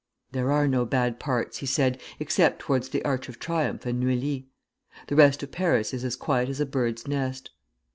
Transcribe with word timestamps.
'There 0.31 0.51
are 0.51 0.67
no 0.67 0.83
bad 0.83 1.19
parts,' 1.19 1.59
he 1.59 1.67
said, 1.67 2.01
'except 2.19 2.57
towards 2.57 2.89
the 2.89 3.05
Arch 3.05 3.29
of 3.29 3.37
Triumph 3.37 3.85
and 3.85 3.99
Neuilly. 3.99 4.49
The 5.05 5.15
rest 5.15 5.43
of 5.43 5.51
Paris 5.51 5.93
is 5.93 6.03
as 6.03 6.15
quiet 6.15 6.49
as 6.49 6.59
a 6.59 6.65
bird's 6.65 7.07
nest.' 7.07 7.51